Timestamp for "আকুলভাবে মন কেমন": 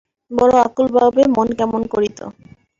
0.65-1.81